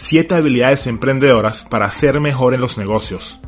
7 0.00 0.34
habilidades 0.34 0.86
emprendedoras 0.86 1.62
para 1.68 1.90
ser 1.90 2.20
mejor 2.20 2.54
en 2.54 2.62
los 2.62 2.78
negocios. 2.78 3.38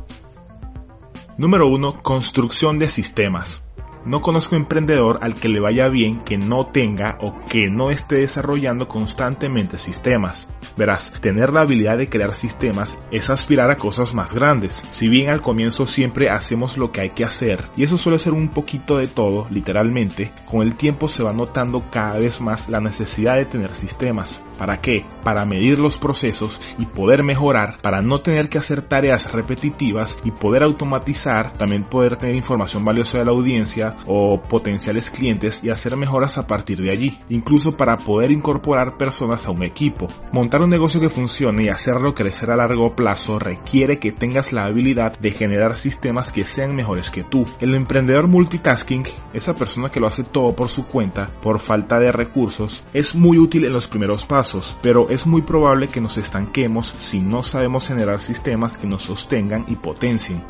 Número 1.35 1.67
1. 1.67 2.03
Construcción 2.03 2.77
de 2.77 2.91
sistemas. 2.91 3.67
No 4.05 4.19
conozco 4.19 4.55
emprendedor 4.55 5.19
al 5.21 5.35
que 5.35 5.47
le 5.47 5.61
vaya 5.61 5.87
bien 5.87 6.19
que 6.19 6.37
no 6.37 6.65
tenga 6.65 7.17
o 7.21 7.43
que 7.45 7.69
no 7.69 7.89
esté 7.89 8.17
desarrollando 8.17 8.87
constantemente 8.87 9.77
sistemas. 9.77 10.45
Verás, 10.75 11.13
tener 11.21 11.51
la 11.51 11.61
habilidad 11.61 11.97
de 11.97 12.09
crear 12.09 12.33
sistemas 12.33 12.97
es 13.11 13.29
aspirar 13.29 13.71
a 13.71 13.77
cosas 13.77 14.13
más 14.13 14.33
grandes. 14.33 14.81
Si 14.89 15.07
bien 15.07 15.29
al 15.29 15.41
comienzo 15.41 15.85
siempre 15.85 16.29
hacemos 16.29 16.77
lo 16.77 16.91
que 16.91 17.01
hay 17.01 17.09
que 17.11 17.23
hacer, 17.23 17.69
y 17.77 17.83
eso 17.83 17.97
suele 17.97 18.19
ser 18.19 18.33
un 18.33 18.49
poquito 18.49 18.97
de 18.97 19.07
todo, 19.07 19.47
literalmente, 19.51 20.31
con 20.49 20.61
el 20.61 20.75
tiempo 20.75 21.07
se 21.07 21.23
va 21.23 21.31
notando 21.31 21.83
cada 21.91 22.17
vez 22.17 22.41
más 22.41 22.69
la 22.69 22.79
necesidad 22.79 23.35
de 23.35 23.45
tener 23.45 23.75
sistemas. 23.75 24.41
¿Para 24.57 24.81
qué? 24.81 25.05
Para 25.23 25.45
medir 25.45 25.79
los 25.79 25.97
procesos 25.97 26.61
y 26.77 26.85
poder 26.85 27.23
mejorar, 27.23 27.79
para 27.81 28.01
no 28.01 28.21
tener 28.21 28.49
que 28.49 28.57
hacer 28.57 28.83
tareas 28.83 29.31
repetitivas 29.31 30.17
y 30.23 30.31
poder 30.31 30.63
automatizar, 30.63 31.57
también 31.57 31.85
poder 31.85 32.17
tener 32.17 32.35
información 32.35 32.85
valiosa 32.85 33.17
de 33.17 33.25
la 33.25 33.31
audiencia, 33.31 33.92
o 34.05 34.41
potenciales 34.41 35.09
clientes 35.09 35.63
y 35.63 35.69
hacer 35.69 35.95
mejoras 35.97 36.37
a 36.37 36.47
partir 36.47 36.81
de 36.81 36.91
allí, 36.91 37.19
incluso 37.29 37.77
para 37.77 37.97
poder 37.97 38.31
incorporar 38.31 38.97
personas 38.97 39.45
a 39.45 39.51
un 39.51 39.63
equipo. 39.63 40.07
Montar 40.31 40.61
un 40.61 40.69
negocio 40.69 40.99
que 40.99 41.09
funcione 41.09 41.63
y 41.63 41.69
hacerlo 41.69 42.13
crecer 42.13 42.51
a 42.51 42.55
largo 42.55 42.95
plazo 42.95 43.39
requiere 43.39 43.99
que 43.99 44.11
tengas 44.11 44.53
la 44.53 44.65
habilidad 44.65 45.17
de 45.19 45.31
generar 45.31 45.75
sistemas 45.75 46.31
que 46.31 46.45
sean 46.45 46.75
mejores 46.75 47.11
que 47.11 47.23
tú. 47.23 47.45
El 47.59 47.75
emprendedor 47.75 48.27
multitasking, 48.27 49.05
esa 49.33 49.55
persona 49.55 49.89
que 49.89 49.99
lo 49.99 50.07
hace 50.07 50.23
todo 50.23 50.55
por 50.55 50.69
su 50.69 50.85
cuenta, 50.85 51.31
por 51.41 51.59
falta 51.59 51.99
de 51.99 52.11
recursos, 52.11 52.83
es 52.93 53.15
muy 53.15 53.37
útil 53.37 53.65
en 53.65 53.73
los 53.73 53.87
primeros 53.87 54.25
pasos, 54.25 54.77
pero 54.81 55.09
es 55.09 55.25
muy 55.25 55.41
probable 55.41 55.87
que 55.87 56.01
nos 56.01 56.17
estanquemos 56.17 56.95
si 56.99 57.19
no 57.19 57.43
sabemos 57.43 57.87
generar 57.87 58.19
sistemas 58.19 58.77
que 58.77 58.87
nos 58.87 59.03
sostengan 59.03 59.65
y 59.67 59.75
potencien. 59.75 60.43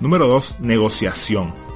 Número 0.00 0.26
2. 0.26 0.60
Negociación. 0.60 1.73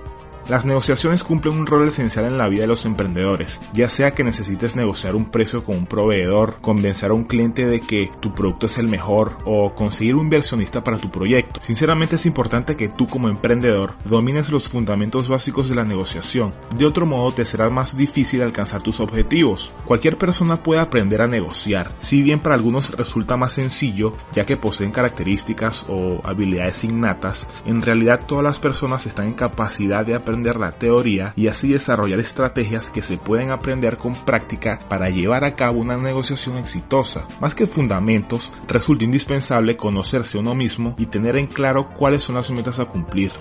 Las 0.49 0.65
negociaciones 0.65 1.25
cumplen 1.25 1.59
un 1.59 1.67
rol 1.67 1.87
esencial 1.87 2.25
en 2.25 2.39
la 2.39 2.49
vida 2.49 2.63
de 2.63 2.69
los 2.69 2.87
emprendedores, 2.87 3.61
ya 3.75 3.91
sea 3.91 4.13
que 4.13 4.25
necesites 4.25 4.77
negociar 4.77 5.15
un 5.15 5.31
precio 5.31 5.63
con 5.63 5.77
un 5.77 5.87
proveedor, 5.87 6.57
convencer 6.63 7.11
a 7.11 7.15
un 7.15 7.25
cliente 7.25 7.67
de 7.67 7.81
que 7.81 8.11
tu 8.21 8.33
producto 8.33 8.65
es 8.65 8.79
el 8.79 8.89
mejor 8.89 9.37
o 9.45 9.75
conseguir 9.75 10.15
un 10.15 10.25
inversionista 10.25 10.83
para 10.83 10.97
tu 10.97 11.11
proyecto. 11.11 11.61
Sinceramente 11.61 12.17
es 12.17 12.25
importante 12.25 12.77
que 12.77 12.89
tú 12.89 13.07
como 13.07 13.29
emprendedor 13.29 13.97
domines 14.07 14.49
los 14.49 14.71
fundamentos 14.71 15.29
básicos 15.29 15.69
de 15.69 15.75
la 15.75 15.85
negociación. 15.85 16.55
De 16.75 16.87
otro 16.87 17.05
modo 17.05 17.31
te 17.33 17.45
será 17.45 17.69
más 17.69 17.95
difícil 17.95 18.41
alcanzar 18.41 18.83
tus 18.83 19.01
objetivos. 19.01 19.71
Cualquier 19.85 20.17
persona 20.17 20.63
puede 20.63 20.81
aprender 20.81 21.21
a 21.21 21.29
negociar, 21.29 21.93
si 21.99 22.23
bien 22.23 22.41
para 22.41 22.55
algunos 22.55 22.91
resulta 22.93 23.37
más 23.37 23.53
sencillo 23.53 24.17
ya 24.33 24.47
que 24.47 24.57
poseen 24.57 24.93
características 24.93 25.85
o 25.91 26.23
habilidades 26.25 26.85
innatas, 26.85 27.47
en 27.67 27.83
realidad 27.83 28.25
todas 28.27 28.45
las 28.45 28.59
personas 28.59 29.05
están 29.05 29.27
en 29.27 29.35
capacidad 29.35 30.07
de 30.07 30.15
aprender 30.15 30.38
la 30.43 30.73
teoría 30.73 31.33
y 31.37 31.49
así 31.49 31.69
desarrollar 31.69 32.21
estrategias 32.21 32.91
que 32.91 33.03
se 33.03 33.19
pueden 33.19 33.51
aprender 33.51 33.97
con 33.97 34.25
práctica 34.25 34.79
para 34.89 35.11
llevar 35.11 35.45
a 35.45 35.55
cabo 35.55 35.81
una 35.81 35.97
negociación 35.97 36.59
exitosa. 36.59 37.27
Más 37.41 37.55
que 37.55 37.67
fundamentos, 37.67 38.53
resulta 38.67 39.05
indispensable 39.05 39.77
conocerse 39.77 40.39
uno 40.39 40.55
mismo 40.55 40.95
y 40.99 41.07
tener 41.07 41.37
en 41.37 41.47
claro 41.47 41.89
cuáles 41.95 42.23
son 42.23 42.37
las 42.37 42.51
metas 42.51 42.79
a 42.81 42.87
cumplir. 42.87 43.33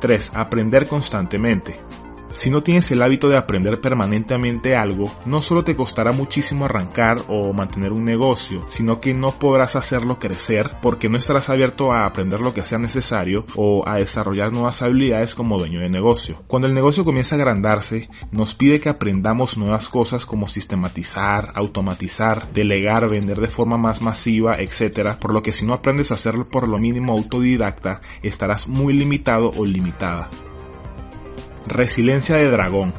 3. 0.00 0.30
Aprender 0.34 0.88
constantemente. 0.88 1.80
Si 2.34 2.50
no 2.50 2.62
tienes 2.62 2.90
el 2.90 3.02
hábito 3.02 3.28
de 3.28 3.36
aprender 3.36 3.80
permanentemente 3.80 4.74
algo, 4.74 5.12
no 5.26 5.42
solo 5.42 5.64
te 5.64 5.76
costará 5.76 6.12
muchísimo 6.12 6.64
arrancar 6.64 7.24
o 7.28 7.52
mantener 7.52 7.92
un 7.92 8.04
negocio, 8.04 8.64
sino 8.68 9.00
que 9.00 9.12
no 9.12 9.38
podrás 9.38 9.76
hacerlo 9.76 10.18
crecer 10.18 10.70
porque 10.80 11.08
no 11.08 11.18
estarás 11.18 11.50
abierto 11.50 11.92
a 11.92 12.06
aprender 12.06 12.40
lo 12.40 12.54
que 12.54 12.64
sea 12.64 12.78
necesario 12.78 13.44
o 13.54 13.86
a 13.86 13.96
desarrollar 13.96 14.50
nuevas 14.50 14.82
habilidades 14.82 15.34
como 15.34 15.58
dueño 15.58 15.80
de 15.80 15.90
negocio. 15.90 16.42
Cuando 16.46 16.68
el 16.68 16.74
negocio 16.74 17.04
comienza 17.04 17.36
a 17.36 17.38
agrandarse, 17.38 18.08
nos 18.30 18.54
pide 18.54 18.80
que 18.80 18.88
aprendamos 18.88 19.58
nuevas 19.58 19.88
cosas 19.88 20.24
como 20.24 20.48
sistematizar, 20.48 21.52
automatizar, 21.54 22.50
delegar, 22.52 23.10
vender 23.10 23.40
de 23.40 23.48
forma 23.48 23.76
más 23.76 24.00
masiva, 24.00 24.56
etc. 24.56 25.18
Por 25.20 25.34
lo 25.34 25.42
que 25.42 25.52
si 25.52 25.66
no 25.66 25.74
aprendes 25.74 26.10
a 26.10 26.14
hacerlo 26.14 26.48
por 26.48 26.66
lo 26.68 26.78
mínimo 26.78 27.12
autodidacta, 27.12 28.00
estarás 28.22 28.66
muy 28.66 28.94
limitado 28.94 29.50
o 29.54 29.66
limitada. 29.66 30.30
Resiliencia 31.66 32.36
de 32.36 32.50
dragón. 32.50 32.94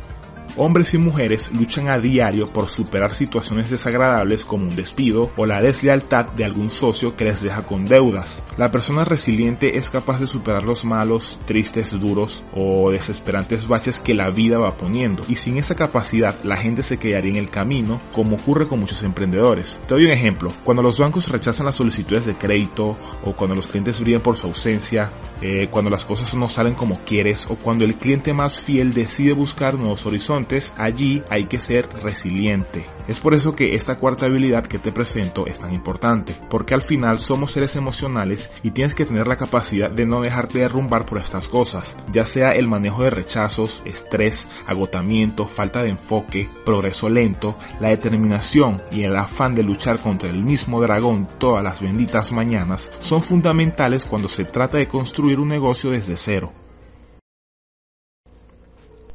Hombres 0.56 0.94
y 0.94 1.00
mujeres 1.00 1.50
luchan 1.52 1.90
a 1.90 1.97
diario 1.97 2.53
por 2.53 2.68
superar 2.68 3.16
situaciones 3.16 3.72
desagradables 3.72 4.46
como 4.46 4.66
un 4.66 4.75
despido 4.75 5.31
o 5.36 5.47
la 5.47 5.59
deslealtad 5.64 6.28
de 6.36 6.46
algún 6.46 6.69
socio 6.69 7.16
que 7.16 7.25
les 7.25 7.41
deja 7.41 7.64
con 7.64 7.86
deudas. 7.86 8.44
La 8.56 8.69
persona 8.69 9.03
resiliente 9.03 9.80
es 9.80 9.90
capaz 9.90 10.19
de 10.19 10.28
superar 10.28 10.64
los 10.64 10.86
malos, 10.86 11.40
tristes, 11.46 11.90
duros 12.00 12.44
o 12.53 12.91
desesperantes 12.91 13.68
baches 13.68 14.00
que 14.00 14.14
la 14.14 14.30
vida 14.30 14.59
va 14.59 14.78
poniendo 14.78 15.24
y 15.28 15.38
sin 15.38 15.58
esa 15.58 15.74
capacidad 15.74 16.36
la 16.44 16.58
gente 16.58 16.84
se 16.84 17.00
quedaría 17.00 17.31
en 17.31 17.38
el 17.38 17.50
camino 17.50 18.00
como 18.12 18.35
ocurre 18.35 18.68
con 18.68 18.80
muchos 18.80 19.02
emprendedores. 19.02 19.80
Te 19.88 19.96
doy 19.96 20.06
un 20.06 20.12
ejemplo, 20.12 20.53
cuando 20.64 20.84
los 20.84 21.00
bancos 21.00 21.30
rechazan 21.30 21.66
las 21.66 21.75
solicitudes 21.75 22.28
de 22.28 22.35
crédito 22.35 22.96
o 23.24 23.34
cuando 23.34 23.56
los 23.56 23.66
clientes 23.66 24.00
brillan 24.00 24.22
por 24.22 24.38
su 24.38 24.46
ausencia, 24.46 25.12
eh, 25.41 25.68
cuando 25.72 25.90
las 25.90 26.06
cosas 26.06 26.35
no 26.35 26.47
salen 26.47 26.75
como 26.75 27.00
quieres 27.03 27.47
o 27.50 27.56
cuando 27.56 27.85
el 27.85 27.96
cliente 27.97 28.34
más 28.34 28.59
fiel 28.59 28.94
decide 28.94 29.34
buscar 29.34 29.80
nuevos 29.80 30.06
horizontes, 30.06 30.42
allí 30.77 31.23
hay 31.29 31.45
que 31.45 31.59
ser 31.59 31.87
resiliente. 32.01 32.85
Es 33.07 33.19
por 33.19 33.33
eso 33.33 33.53
que 33.53 33.75
esta 33.75 33.95
cuarta 33.95 34.27
habilidad 34.27 34.65
que 34.65 34.79
te 34.79 34.91
presento 34.91 35.45
es 35.45 35.59
tan 35.59 35.73
importante, 35.73 36.35
porque 36.49 36.73
al 36.73 36.81
final 36.81 37.19
somos 37.19 37.51
seres 37.51 37.75
emocionales 37.75 38.49
y 38.63 38.71
tienes 38.71 38.95
que 38.95 39.05
tener 39.05 39.27
la 39.27 39.37
capacidad 39.37 39.91
de 39.91 40.05
no 40.05 40.21
dejarte 40.21 40.59
derrumbar 40.59 41.05
por 41.05 41.19
estas 41.19 41.49
cosas, 41.49 41.97
ya 42.11 42.25
sea 42.25 42.51
el 42.51 42.67
manejo 42.67 43.03
de 43.03 43.09
rechazos, 43.09 43.81
estrés, 43.85 44.47
agotamiento, 44.67 45.45
falta 45.45 45.83
de 45.83 45.89
enfoque, 45.89 46.47
progreso 46.65 47.09
lento, 47.09 47.57
la 47.79 47.89
determinación 47.89 48.81
y 48.91 49.03
el 49.03 49.15
afán 49.17 49.53
de 49.53 49.63
luchar 49.63 50.01
contra 50.01 50.29
el 50.29 50.43
mismo 50.43 50.81
dragón 50.81 51.27
todas 51.37 51.63
las 51.63 51.81
benditas 51.81 52.31
mañanas, 52.31 52.89
son 52.99 53.21
fundamentales 53.21 54.05
cuando 54.05 54.29
se 54.29 54.45
trata 54.45 54.77
de 54.77 54.87
construir 54.87 55.39
un 55.39 55.49
negocio 55.49 55.91
desde 55.91 56.15
cero. 56.15 56.62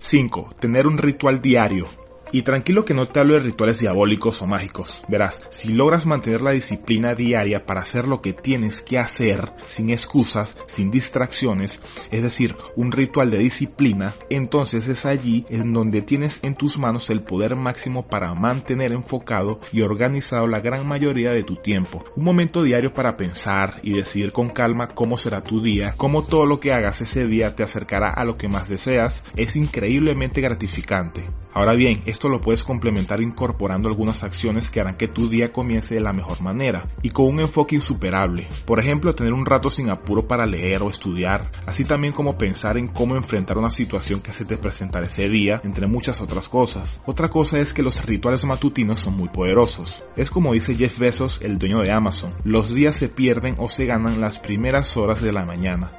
5. 0.09 0.55
Tener 0.59 0.87
un 0.87 0.97
ritual 0.97 1.43
diario. 1.43 1.98
Y 2.33 2.43
tranquilo 2.43 2.85
que 2.85 2.95
no 2.95 3.07
te 3.07 3.21
hablo 3.21 3.35
de 3.35 3.41
rituales 3.41 3.79
diabólicos 3.79 4.43
o 4.43 4.47
mágicos. 4.47 5.03
Verás, 5.09 5.41
si 5.51 5.69
logras 5.69 6.07
mantener 6.07 6.43
la 6.43 6.51
disciplina 6.51 7.15
diaria 7.15 7.65
para 7.65 7.81
hacer 7.81 8.07
lo 8.07 8.21
que 8.21 8.33
tienes 8.33 8.81
que 8.81 8.99
hacer, 8.99 9.53
sin 9.67 9.91
excusas, 9.91 10.57
sin 10.67 10.91
distracciones, 10.91 11.81
es 12.11 12.23
decir, 12.23 12.57
un 12.77 12.93
ritual 12.93 13.31
de 13.31 13.39
disciplina, 13.39 14.15
entonces 14.31 14.89
es 14.89 15.07
allí 15.07 15.47
en 15.49 15.73
donde 15.73 16.03
tienes 16.03 16.39
en 16.43 16.55
tus 16.55 16.79
manos 16.79 17.11
el 17.11 17.23
poder 17.23 17.57
máximo 17.57 18.07
para 18.07 18.35
mantener 18.35 18.93
enfocado 18.93 19.61
y 19.73 19.83
organizado 19.83 20.47
la 20.47 20.61
gran 20.61 20.87
mayoría 20.87 21.33
de 21.33 21.45
tu 21.45 21.57
tiempo. 21.57 22.05
Un 22.17 22.25
momento 22.25 22.63
diario 22.63 22.93
para 22.93 23.17
pensar 23.17 23.81
y 23.83 23.95
decidir 23.95 24.33
con 24.33 24.51
calma 24.51 24.89
cómo 24.89 25.17
será 25.17 25.43
tu 25.43 25.61
día, 25.63 25.95
cómo 25.97 26.25
todo 26.25 26.47
lo 26.47 26.61
que 26.61 26.73
hagas 26.73 27.01
ese 27.01 27.27
día 27.27 27.55
te 27.55 27.63
acercará 27.63 28.13
a 28.15 28.25
lo 28.25 28.35
que 28.35 28.49
más 28.49 28.69
deseas, 28.69 29.25
es 29.37 29.57
increíblemente 29.57 30.41
gratificante. 30.41 31.25
Ahora 31.55 31.75
bien, 31.75 32.03
esto 32.07 32.29
lo 32.29 32.41
puedes 32.41 32.63
complementar 32.63 33.21
incorporando 33.21 33.89
algunas 33.89 34.23
acciones 34.23 34.71
que 34.71 34.81
harán 34.81 34.97
que 34.97 35.09
tu 35.09 35.29
día 35.29 35.51
comience 35.51 35.95
de 35.95 36.01
la 36.01 36.13
mejor 36.13 36.43
manera 36.43 36.89
y 37.03 37.11
con 37.11 37.27
un 37.27 37.41
enfoque 37.41 37.75
insuperable. 37.75 38.49
Por 38.67 38.81
ejemplo, 38.81 39.15
tener 39.15 39.33
un 39.33 39.47
rato 39.47 39.71
sin 39.71 39.91
apuro 39.91 40.27
para 40.27 40.47
leer 40.47 40.83
o 40.83 40.91
estudiar, 40.91 41.51
así 41.67 41.85
también 41.85 42.13
como 42.13 42.37
pensar 42.37 42.77
en 42.77 42.89
cómo 42.89 43.17
enfrentar 43.17 43.59
una 43.59 43.71
situación 43.71 44.21
que 44.21 44.33
se 44.33 44.45
te 44.45 44.59
presentará 44.59 45.07
ese 45.07 45.29
día, 45.29 45.61
entre 45.65 45.87
muchas 45.87 46.21
otras 46.21 46.49
cosas. 46.49 47.01
Otra 47.07 47.29
cosa 47.29 47.59
es 47.59 47.73
que 47.73 47.83
los 47.83 48.05
rituales 48.05 48.45
matutinos 48.45 49.01
son 49.01 49.17
muy 49.17 49.29
poderosos. 49.29 50.05
Es 50.17 50.31
como 50.31 50.53
dice 50.53 50.75
Jeff 50.75 50.99
Bezos, 50.99 51.41
el 51.43 51.59
dueño 51.59 51.81
de 51.83 51.91
Amazon, 51.91 52.35
los 52.45 52.75
días 52.75 52.97
se 52.97 53.09
pierden 53.09 53.57
o 53.59 53.69
se 53.69 53.87
ganan 53.87 54.21
las 54.21 54.39
primeras 54.39 54.97
horas 54.97 55.23
de 55.23 55.33
la 55.33 55.45
mañana. 55.45 55.93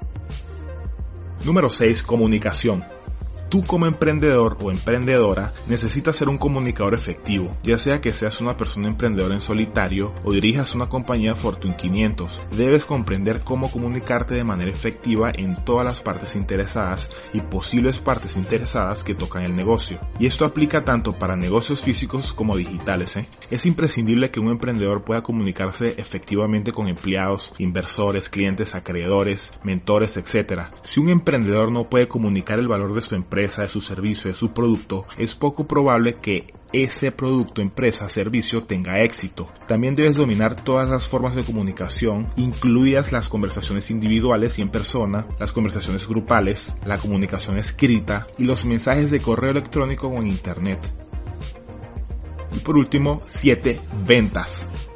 Número 1.46 1.70
6. 1.70 2.04
Comunicación. 2.04 2.84
Tú 3.50 3.64
como 3.66 3.88
emprendedor 3.88 4.58
o 4.62 4.70
emprendedora 4.70 5.54
necesitas 5.68 6.16
ser 6.16 6.30
un 6.30 6.38
comunicador 6.38 6.94
efectivo, 6.94 7.58
ya 7.64 7.80
sea 7.80 8.00
que 8.00 8.12
seas 8.12 8.42
una 8.42 8.56
persona 8.56 8.88
emprendedora 8.88 9.34
en 9.34 9.42
solitario 9.42 10.14
o 10.24 10.32
dirijas 10.32 10.76
una 10.76 10.88
compañía 10.88 11.34
Fortune 11.34 11.76
500. 11.76 12.44
Debes 12.56 12.86
comprender 12.86 13.40
cómo 13.44 13.72
comunicarte 13.72 14.36
de 14.36 14.44
manera 14.44 14.72
efectiva 14.72 15.32
en 15.36 15.66
todas 15.66 15.84
las 15.84 16.00
partes 16.00 16.36
interesadas 16.36 17.10
y 17.34 17.42
posibles 17.42 17.98
partes 17.98 18.36
interesadas 18.36 19.04
que 19.04 19.16
tocan 19.16 19.42
el 19.42 19.56
negocio. 19.56 20.00
Y 20.20 20.28
esto 20.28 20.46
aplica 20.46 20.84
tanto 20.84 21.14
para 21.14 21.36
negocios 21.36 21.82
físicos 21.82 22.34
como 22.34 22.56
digitales. 22.56 23.16
¿eh? 23.16 23.28
Es 23.50 23.66
imprescindible 23.66 24.30
que 24.30 24.40
un 24.40 24.52
emprendedor 24.52 25.04
pueda 25.04 25.24
comunicarse 25.24 25.96
efectivamente 25.98 26.72
con 26.72 26.88
empleados, 26.88 27.56
inversores, 27.58 28.30
clientes, 28.30 28.76
acreedores, 28.76 29.52
mentores, 29.64 30.18
etc. 30.18 30.66
Si 30.84 31.00
un 31.00 31.10
emprendedor 31.10 31.72
no 31.72 31.90
puede 31.90 32.08
comunicar 32.08 32.60
el 32.60 32.68
valor 32.68 32.94
de 32.94 33.02
su 33.02 33.16
empresa, 33.16 33.39
de 33.40 33.70
su 33.70 33.82
servicio, 33.82 34.30
de 34.30 34.36
su 34.36 34.54
producto, 34.54 35.06
es 35.18 35.36
poco 35.36 35.68
probable 35.68 36.18
que 36.22 36.54
ese 36.72 37.12
producto, 37.12 37.62
empresa, 37.62 38.10
servicio 38.10 38.64
tenga 38.64 39.02
éxito. 39.02 39.52
También 39.68 39.96
debes 39.96 40.16
dominar 40.16 40.64
todas 40.64 40.90
las 40.90 41.08
formas 41.08 41.36
de 41.36 41.44
comunicación, 41.44 42.28
incluidas 42.36 43.12
las 43.12 43.30
conversaciones 43.30 43.90
individuales 43.90 44.60
y 44.60 44.62
en 44.62 44.70
persona, 44.70 45.28
las 45.40 45.52
conversaciones 45.52 46.08
grupales, 46.08 46.74
la 46.86 46.98
comunicación 46.98 47.58
escrita 47.58 48.28
y 48.38 48.44
los 48.44 48.66
mensajes 48.66 49.12
de 49.12 49.20
correo 49.20 49.52
electrónico 49.52 50.08
o 50.08 50.18
en 50.18 50.28
internet. 50.28 50.80
Y 52.56 52.60
por 52.60 52.78
último, 52.78 53.22
7. 53.28 53.80
Ventas. 54.06 54.89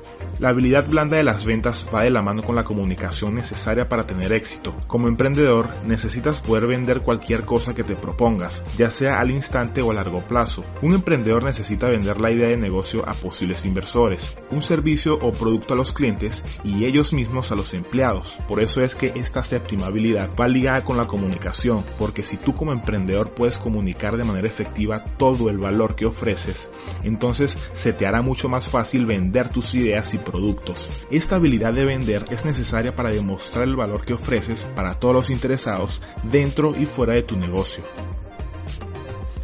La 0.44 0.50
habilidad 0.50 0.90
blanda 0.90 1.16
de 1.16 1.24
las 1.24 1.46
ventas 1.46 1.88
va 1.96 2.04
de 2.04 2.12
la 2.12 2.22
mano 2.22 2.44
con 2.44 2.54
la 2.54 2.66
comunicación 2.66 3.34
necesaria 3.34 3.88
para 3.88 4.06
tener 4.06 4.34
éxito. 4.34 4.76
Como 4.88 5.08
emprendedor, 5.08 5.70
necesitas 5.86 6.42
poder 6.42 6.68
vender 6.68 7.00
cualquier 7.00 7.46
cosa 7.46 7.74
que 7.74 7.86
te 7.86 7.96
propongas, 7.96 8.62
ya 8.76 8.92
sea 8.92 9.22
al 9.22 9.32
instante 9.32 9.82
o 9.82 9.90
a 9.90 9.94
largo 9.94 10.20
plazo. 10.20 10.62
Un 10.82 10.96
emprendedor 10.96 11.46
necesita 11.46 11.88
vender 11.88 12.20
la 12.20 12.30
idea 12.30 12.50
de 12.50 12.58
negocio 12.58 13.08
a 13.08 13.14
posibles 13.14 13.64
inversores, 13.64 14.38
un 14.52 14.62
servicio 14.62 15.14
o 15.14 15.32
producto 15.32 15.76
a 15.76 15.78
los 15.78 15.94
clientes 15.94 16.44
y 16.66 16.84
ellos 16.84 17.14
mismos 17.14 17.54
a 17.54 17.56
los 17.56 17.74
empleados. 17.74 18.38
Por 18.46 18.62
eso 18.62 18.82
es 18.82 18.96
que 18.96 19.14
esta 19.16 19.46
séptima 19.46 19.86
habilidad 19.86 20.32
va 20.38 20.50
ligada 20.50 20.84
con 20.84 20.98
la 20.98 21.08
comunicación, 21.08 21.86
porque 21.98 22.24
si 22.24 22.36
tú 22.36 22.54
como 22.54 22.74
emprendedor 22.74 23.32
puedes 23.32 23.58
comunicar 23.58 24.18
de 24.18 24.26
manera 24.26 24.50
efectiva 24.50 25.06
todo 25.16 25.50
el 25.50 25.58
valor 25.58 25.96
que 25.96 26.06
ofreces, 26.06 26.70
entonces 27.06 27.58
se 27.72 27.94
te 27.94 28.06
hará 28.06 28.22
mucho 28.22 28.50
más 28.50 28.68
fácil 28.68 29.06
vender 29.06 29.48
tus 29.48 29.74
ideas 29.74 30.14
y 30.14 30.18
productos. 30.34 30.90
Esta 31.12 31.36
habilidad 31.36 31.74
de 31.74 31.86
vender 31.86 32.26
es 32.32 32.44
necesaria 32.44 32.96
para 32.96 33.12
demostrar 33.12 33.68
el 33.68 33.76
valor 33.76 34.04
que 34.04 34.16
ofreces 34.16 34.68
para 34.76 34.98
todos 34.98 35.14
los 35.14 35.30
interesados 35.30 36.02
dentro 36.24 36.74
y 36.76 36.88
fuera 36.88 37.14
de 37.14 37.22
tu 37.22 37.38
negocio. 37.38 37.84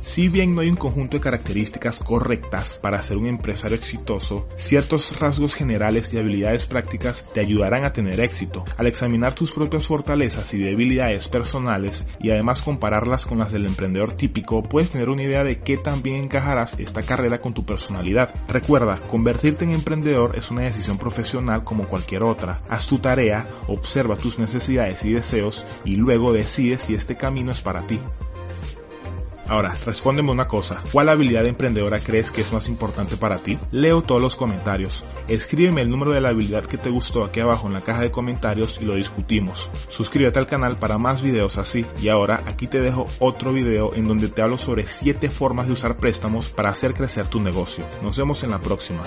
Si 0.10 0.28
bien 0.28 0.56
no 0.56 0.62
hay 0.62 0.70
un 0.70 0.76
conjunto 0.76 1.18
de 1.18 1.22
características 1.22 2.00
correctas 2.00 2.80
para 2.82 3.00
ser 3.00 3.18
un 3.18 3.28
empresario 3.28 3.78
exitoso, 3.78 4.50
ciertos 4.58 5.16
rasgos 5.20 5.54
generales 5.54 6.12
y 6.12 6.18
habilidades 6.18 6.66
prácticas 6.66 7.24
te 7.32 7.42
ayudarán 7.42 7.86
a 7.86 7.94
tener 7.94 8.20
éxito. 8.20 8.66
Al 8.76 8.88
examinar 8.88 9.36
tus 9.36 9.52
propias 9.52 9.86
fortalezas 9.86 10.52
y 10.56 10.58
debilidades 10.58 11.28
personales 11.28 12.04
y 12.20 12.32
además 12.32 12.64
compararlas 12.64 13.28
con 13.28 13.38
las 13.38 13.52
del 13.52 13.68
emprendedor 13.68 14.14
típico, 14.14 14.64
puedes 14.64 14.90
tener 14.90 15.10
una 15.10 15.22
idea 15.22 15.44
de 15.44 15.60
qué 15.60 15.78
tan 15.78 16.02
bien 16.02 16.16
encajarás 16.16 16.80
esta 16.80 17.04
carrera 17.04 17.40
con 17.40 17.54
tu 17.54 17.64
personalidad. 17.64 18.34
Recuerda, 18.48 19.02
convertirte 19.02 19.64
en 19.64 19.72
emprendedor 19.74 20.36
es 20.36 20.50
una 20.50 20.64
decisión 20.64 20.98
profesional 20.98 21.64
como 21.64 21.88
cualquier 21.88 22.24
otra. 22.24 22.64
Haz 22.68 22.88
tu 22.88 22.98
tarea, 22.98 23.46
observa 23.68 24.18
tus 24.18 24.40
necesidades 24.40 25.06
y 25.06 25.14
deseos 25.14 25.68
y 25.86 25.98
luego 25.98 26.34
decide 26.34 26.80
si 26.80 26.96
este 26.96 27.16
camino 27.16 27.52
es 27.52 27.62
para 27.62 27.86
ti. 27.86 28.00
Ahora, 29.50 29.74
respóndeme 29.84 30.32
una 30.32 30.48
cosa, 30.48 30.84
¿cuál 30.92 31.10
habilidad 31.10 31.44
emprendedora 31.48 31.98
crees 31.98 32.30
que 32.30 32.42
es 32.42 32.54
más 32.54 32.68
importante 32.68 33.18
para 33.18 33.40
ti? 33.40 33.58
Leo 33.72 34.04
todos 34.04 34.22
los 34.22 34.36
comentarios. 34.36 35.04
Escríbeme 35.28 35.82
el 35.82 35.90
número 35.90 36.12
de 36.12 36.22
la 36.22 36.30
habilidad 36.30 36.66
que 36.66 36.78
te 36.78 36.92
gustó 36.92 37.24
aquí 37.24 37.40
abajo 37.40 37.66
en 37.66 37.74
la 37.74 37.82
caja 37.82 38.02
de 38.02 38.12
comentarios 38.12 38.78
y 38.80 38.86
lo 38.86 38.94
discutimos. 38.94 39.68
Suscríbete 39.88 40.38
al 40.38 40.46
canal 40.46 40.76
para 40.76 41.00
más 41.00 41.24
videos 41.24 41.58
así. 41.58 41.84
Y 42.00 42.10
ahora 42.10 42.44
aquí 42.46 42.68
te 42.68 42.80
dejo 42.80 43.08
otro 43.18 43.52
video 43.52 43.96
en 43.96 44.08
donde 44.08 44.28
te 44.28 44.44
hablo 44.44 44.60
sobre 44.60 44.86
7 44.86 45.32
formas 45.32 45.66
de 45.66 45.74
usar 45.74 45.98
préstamos 45.98 46.50
para 46.50 46.70
hacer 46.70 46.94
crecer 46.94 47.28
tu 47.28 47.40
negocio. 47.40 47.84
Nos 48.04 48.18
vemos 48.18 48.44
en 48.44 48.52
la 48.52 48.60
próxima. 48.60 49.02